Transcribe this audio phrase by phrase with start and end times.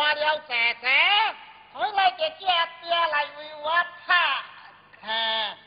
[0.00, 0.88] 亲手换了姐姐，
[1.74, 2.48] 回来给爹
[2.80, 3.70] 爹来为我
[4.06, 4.16] 拍
[4.98, 5.58] 看。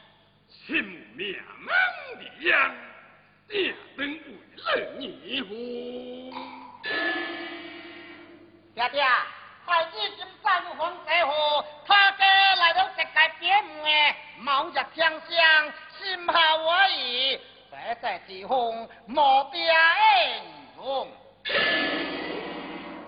[0.49, 0.83] 亲
[1.15, 1.37] 命
[2.17, 2.73] 的呀，
[3.47, 4.63] 爹能为了
[4.97, 5.53] 你乎？
[8.73, 9.05] 爹爹。
[9.65, 17.39] 孩子今再入皇帝府，他家来到这界边门，冒日天香，心下我意，
[17.71, 19.73] 这在之风莫变
[20.75, 21.07] 容。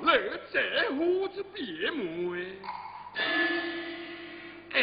[0.05, 0.11] 来
[0.53, 2.55] 这户子别门，
[4.73, 4.77] 哎，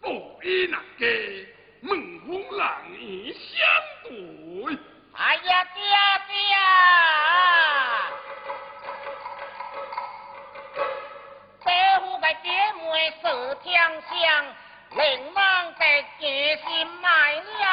[0.00, 0.08] 不
[0.42, 1.06] 依那个
[1.80, 3.38] 门风浪影相
[4.02, 4.10] 对。
[5.12, 5.82] 哎呀，爹
[6.26, 6.34] 爹！
[12.42, 12.84] 爹妹
[13.22, 13.22] 是
[13.62, 14.10] 天香，
[14.96, 15.82] 令郎在
[16.18, 17.64] 决心卖娘，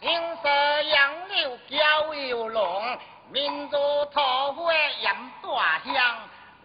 [0.00, 0.48] 心色
[0.82, 2.98] 杨柳娇又浓，
[3.32, 3.78] 民族
[4.12, 5.08] 桃花饮
[5.40, 5.94] 大香，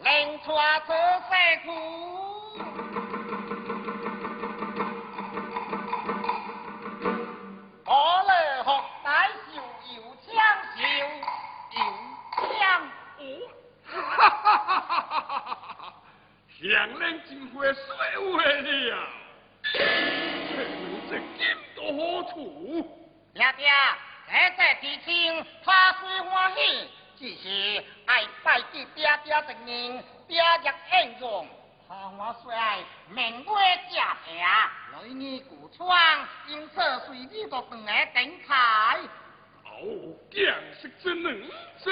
[0.04, 0.52] 令出
[0.86, 1.32] 此世
[1.64, 1.72] 苦。
[7.86, 7.92] 我
[8.28, 8.32] 来
[8.66, 8.68] 学
[9.02, 9.32] 大秀
[9.96, 10.28] 又抢
[10.76, 10.78] 秀
[11.72, 11.80] 又
[12.36, 12.52] 抢
[13.86, 15.00] 哈哈哈哈哈
[15.80, 15.96] 哈！
[16.60, 16.68] 向
[17.00, 18.92] 人真会说话了，
[19.72, 20.68] 却能
[21.10, 21.40] 这金
[21.76, 21.98] 多好
[22.34, 22.36] 处？
[23.34, 23.64] 爹爹，
[24.28, 25.10] 这这事情
[25.98, 31.48] 他虽欢喜，只是爱拜祭爹爹的人，爹爹恩重，
[31.88, 32.78] 他我虽爱
[33.10, 33.56] 名归
[33.92, 34.36] 家庭，
[35.18, 35.90] 女儿古窗，
[36.48, 39.00] 因此随你都断来顶开。
[39.66, 40.40] 哦，将
[40.80, 41.42] 是之能
[41.84, 41.92] 者，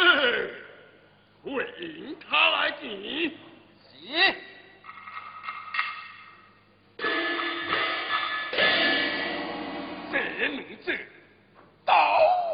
[1.43, 1.49] 回
[1.79, 2.81] 应他来见。
[3.81, 4.35] 是。
[10.11, 10.95] 这女子
[11.85, 12.44] 刀无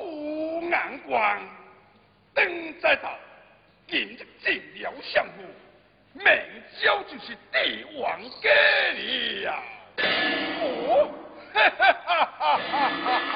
[0.72, 1.38] 眼光，
[2.34, 3.14] 登在道，
[3.88, 5.44] 今日进了相府，
[6.14, 6.26] 明
[6.82, 8.50] 朝就是帝王家
[8.94, 9.00] 了
[9.44, 9.62] 呀！
[10.62, 11.12] 哦，
[11.54, 13.36] 哈哈哈哈哈哈！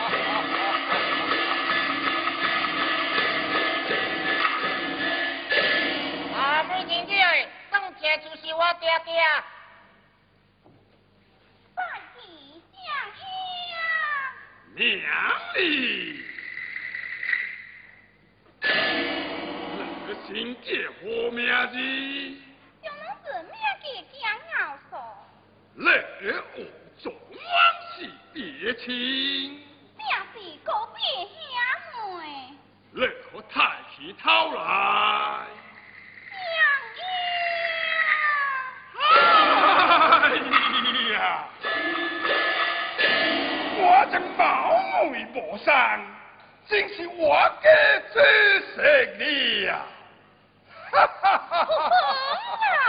[6.40, 7.12] 啊，不认得，
[7.70, 9.12] 当家就是我爹爹。
[14.78, 15.10] 娘
[15.56, 16.22] 哩，
[19.78, 20.10] 两个
[20.62, 20.94] 结好
[21.32, 21.40] 名
[21.72, 21.76] 字，
[22.82, 23.04] 将侬
[23.46, 23.54] 名
[24.22, 24.24] 讲
[24.90, 24.92] 说，
[26.22, 26.24] 个
[26.56, 26.58] 往
[27.96, 27.98] 事，
[28.34, 28.42] 别
[28.74, 28.86] 兄
[30.94, 30.96] 妹，
[33.50, 33.54] 太。
[43.78, 43.82] 我
[44.12, 44.44] 跟保
[45.12, 45.36] 妹无。
[46.68, 47.70] 真是我家
[48.12, 48.24] 最
[48.76, 49.86] 胜利呀！
[50.92, 52.82] 哈哈哈哈！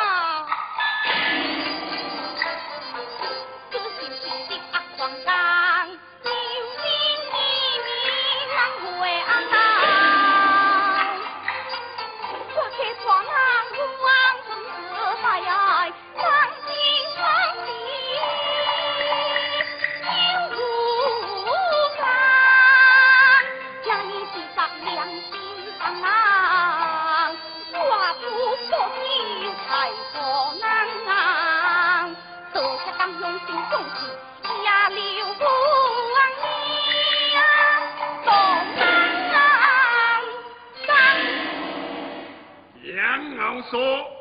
[43.66, 44.15] alcançou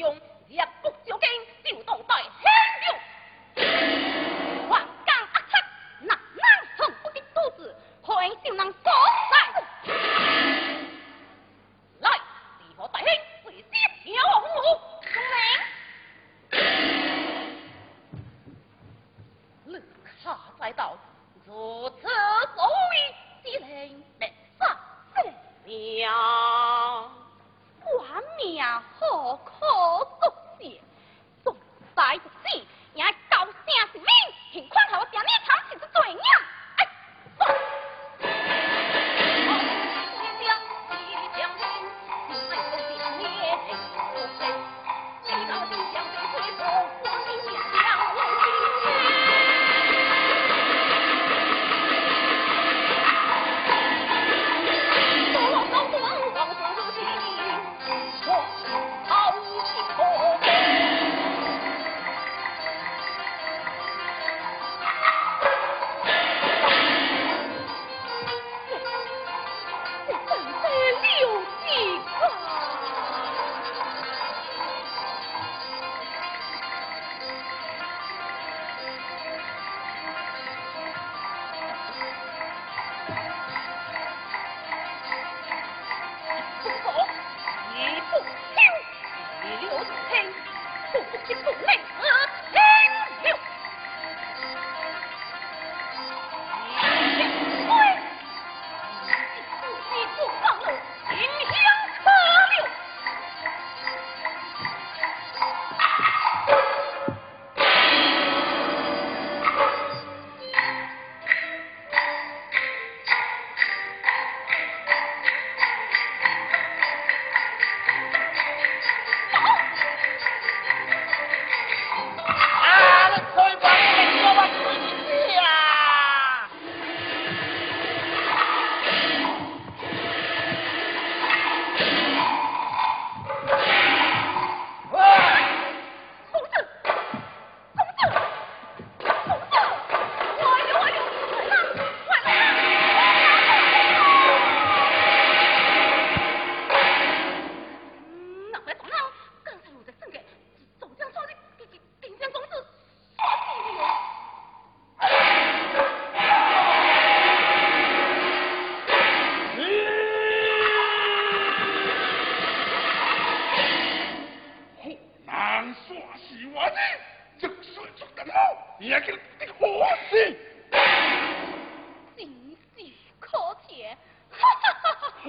[0.00, 0.18] Dùng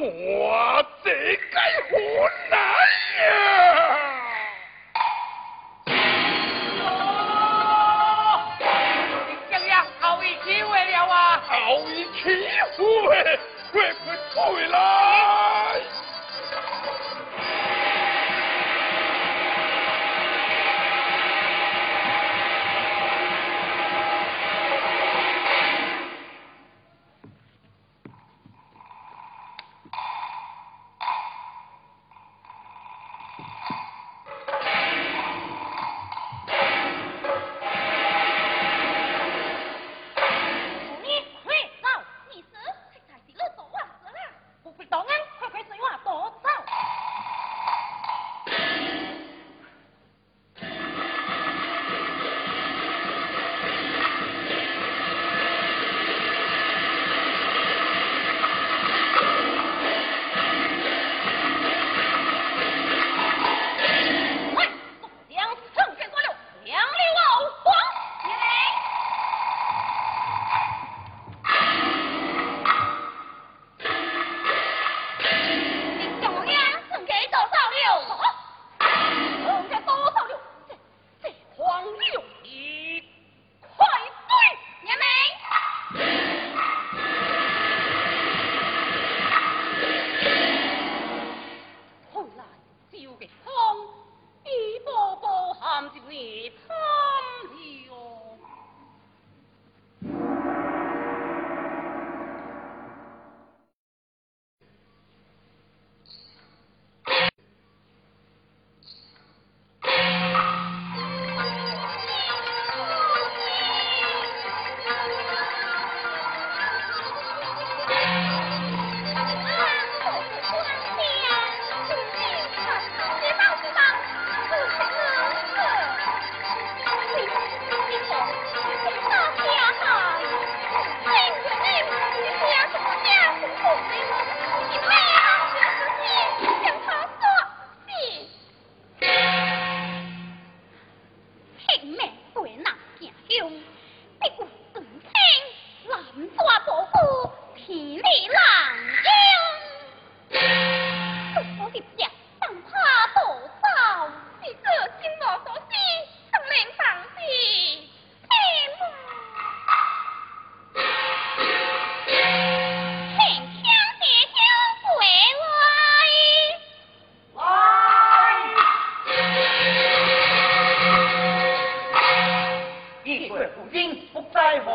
[0.03, 0.40] Oh.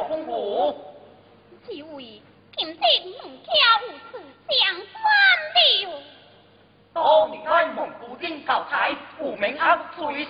[0.08, 0.76] 公府。
[1.68, 2.22] 几位
[2.56, 2.80] 肯定
[3.22, 3.52] 孟家
[3.86, 5.04] 有此相关
[5.84, 6.02] 了。
[6.94, 10.24] 多年来蒙古丁高才，无名安不随。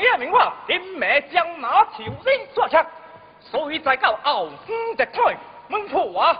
[0.00, 0.52] Yên miệng hoa,
[2.70, 2.86] 枪，
[3.40, 5.36] 所以再到后方的退，
[5.68, 6.34] 孟 náo,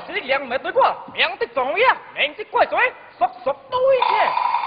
[0.00, 2.34] thiếu dinh 最重要，命
[3.18, 3.30] sắc.
[3.44, 4.63] Xôi trái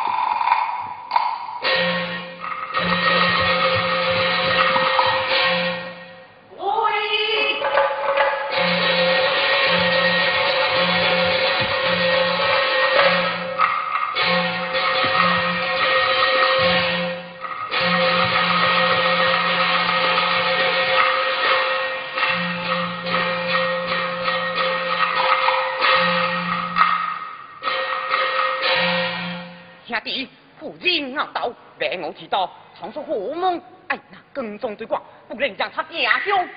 [31.86, 36.48] 一无提到，传出火门，哎，那跟踪对挂，不能让他家乡，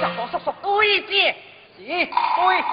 [0.00, 1.34] 让我叔叔对接，
[1.78, 2.64] 是对。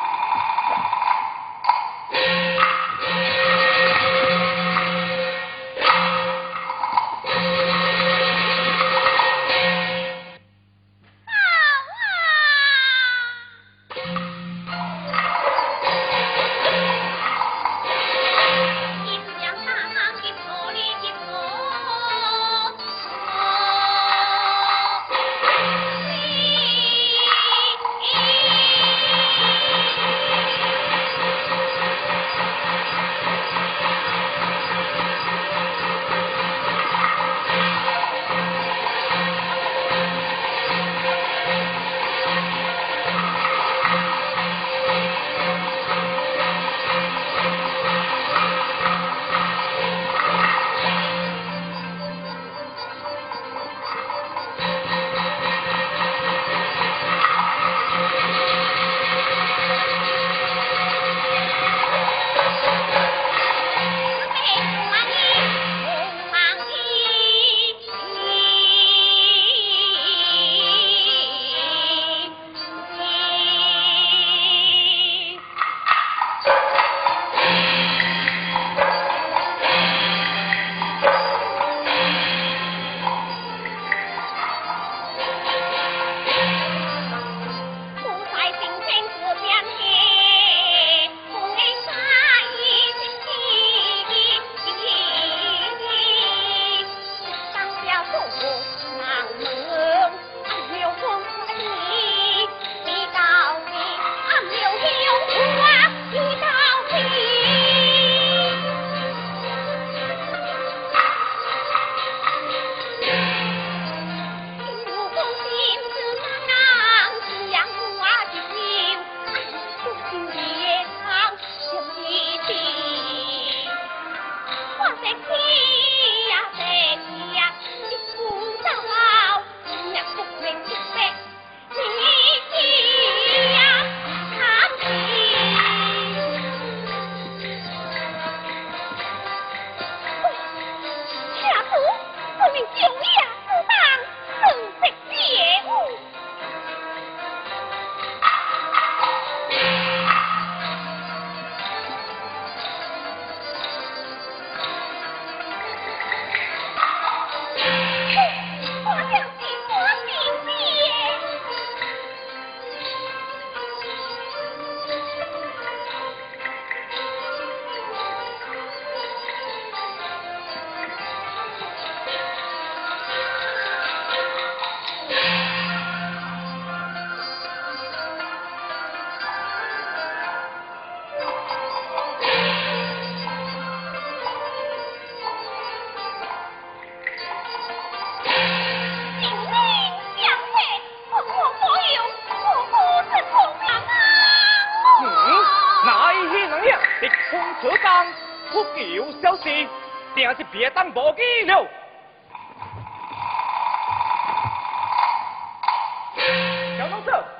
[200.15, 200.91] 定是别当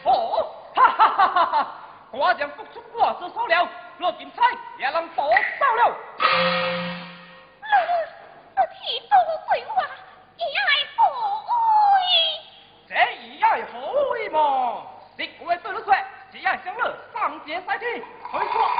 [0.05, 1.67] 哦哈哈哈哈哈，
[2.13, 2.59] 我真 Cháu
[3.01, 3.49] nói sao
[3.99, 4.13] Lừa
[5.77, 6.94] 了
[17.47, 17.87] 连三军，
[18.33, 18.74] 回去。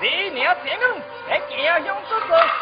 [0.00, 0.46] Đi nè,
[1.28, 2.57] 哎，你要用这个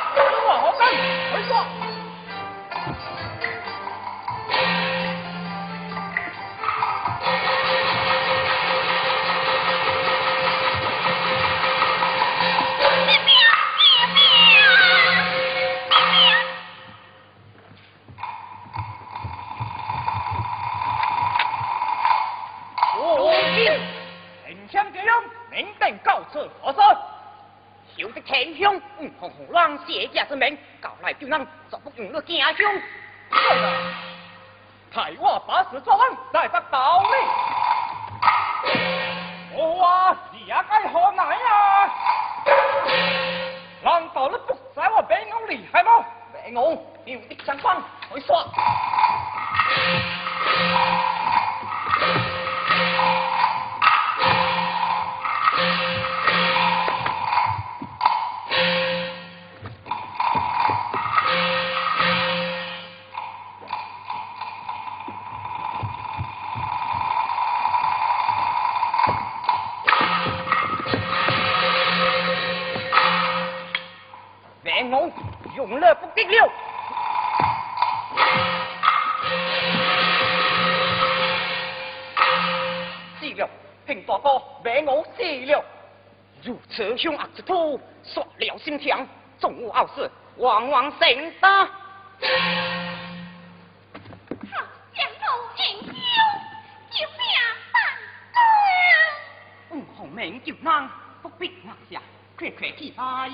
[30.29, 30.57] Xin mời
[31.21, 31.47] 让
[31.85, 32.96] 不用 lại!
[86.97, 89.07] 凶恶之徒，杀了心肠，
[89.39, 91.65] 纵无傲视，往往胜打。
[91.65, 91.71] 好
[94.95, 95.27] 相公
[95.59, 95.93] 英雄，
[96.91, 97.21] 救命
[97.73, 97.75] 三
[99.71, 100.89] 五红命救难，
[101.23, 102.01] 不必拿下，
[102.39, 103.31] 快快去来。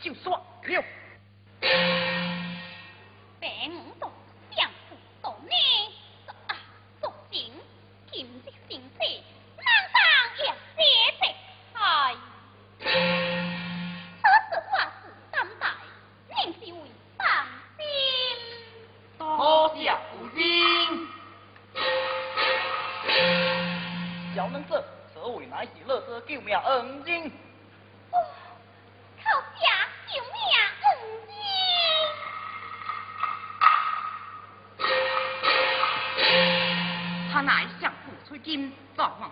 [0.00, 0.40] 净算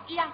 [0.09, 0.31] yang.